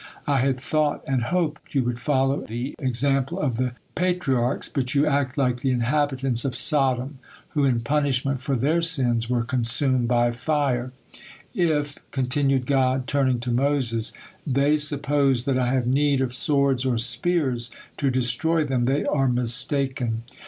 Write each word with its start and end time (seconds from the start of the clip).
I 0.25 0.39
had 0.39 0.59
thought 0.59 1.03
and 1.05 1.21
hoped 1.25 1.75
you 1.75 1.83
would 1.83 1.99
follow 1.99 2.43
example 2.49 3.39
of 3.39 3.57
the 3.57 3.75
Patriarchs, 3.93 4.67
but 4.67 4.95
you 4.95 5.05
act 5.05 5.37
like 5.37 5.59
the 5.59 5.69
inhabitants 5.69 6.43
of 6.43 6.55
Sodom, 6.55 7.19
who 7.49 7.65
in 7.65 7.81
punishment 7.81 8.41
for 8.41 8.55
their 8.55 8.81
sins 8.81 9.29
were 9.29 9.43
consumed 9.43 10.07
by 10.07 10.31
fire." 10.31 10.91
"If," 11.53 11.99
continued 12.09 12.65
God, 12.65 13.05
turning 13.05 13.39
to 13.41 13.51
Moses, 13.51 14.11
"they 14.47 14.75
suppose 14.75 15.45
that 15.45 15.59
I 15.59 15.71
have 15.71 15.85
need 15.85 16.19
of 16.19 16.33
swords 16.33 16.83
or 16.83 16.97
spears 16.97 17.69
to 17.97 18.09
destroy 18.09 18.63
them, 18.63 18.85
they 18.85 19.05
are 19.05 19.27
mistaken. 19.27 20.23